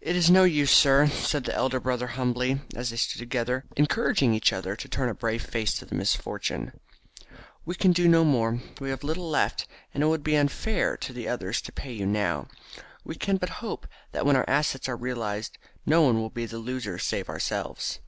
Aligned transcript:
"It 0.00 0.16
is 0.16 0.28
no 0.28 0.42
use, 0.42 0.72
sir," 0.72 1.06
said 1.06 1.44
the 1.44 1.54
elder 1.54 1.78
brother 1.78 2.08
humbly, 2.08 2.60
as 2.74 2.90
they 2.90 2.96
stood 2.96 3.20
together 3.20 3.66
encouraging 3.76 4.34
each 4.34 4.52
other 4.52 4.74
to 4.74 4.88
turn 4.88 5.08
a 5.08 5.14
brave 5.14 5.44
face 5.44 5.74
to 5.74 5.94
misfortune, 5.94 6.72
"we 7.64 7.76
can 7.76 7.92
do 7.92 8.08
no 8.08 8.24
more. 8.24 8.60
We 8.80 8.90
have 8.90 9.04
little 9.04 9.30
left, 9.30 9.68
and 9.94 10.02
it 10.02 10.06
would 10.08 10.24
be 10.24 10.34
unfair 10.34 10.96
to 10.96 11.12
the 11.12 11.28
others 11.28 11.60
to 11.60 11.70
pay 11.72 11.92
you 11.92 12.04
now. 12.04 12.48
We 13.04 13.14
can 13.14 13.36
but 13.36 13.62
hope 13.62 13.86
that 14.10 14.26
when 14.26 14.34
our 14.34 14.50
assets 14.50 14.88
are 14.88 14.96
realised 14.96 15.56
no 15.86 16.02
one 16.02 16.16
will 16.18 16.30
be 16.30 16.44
the 16.46 16.58
loser 16.58 16.98
save 16.98 17.28
ourselves." 17.28 18.00